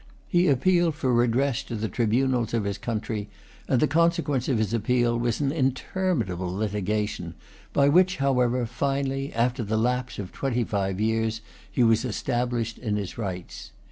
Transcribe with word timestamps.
He 0.27 0.47
appealed 0.47 0.95
for 0.95 1.13
redress 1.13 1.61
to 1.65 1.75
the 1.75 1.87
tribunals 1.87 2.55
of 2.55 2.63
his 2.63 2.79
country; 2.79 3.29
and 3.67 3.79
the 3.79 3.85
consequence 3.85 4.49
of 4.49 4.57
his 4.57 4.73
appeal 4.73 5.15
was 5.15 5.39
an 5.41 5.51
interminable 5.51 6.49
litiga 6.51 7.07
tion, 7.07 7.35
by 7.71 7.87
which, 7.87 8.17
however, 8.17 8.65
finally, 8.65 9.31
after 9.31 9.63
the 9.63 9.77
lapse 9.77 10.17
of 10.17 10.31
twenty 10.31 10.63
five 10.63 10.99
years, 10.99 11.41
he 11.71 11.83
was 11.83 12.03
established 12.03 12.79
in 12.79 12.95
his 12.95 13.19
rights. 13.19 13.73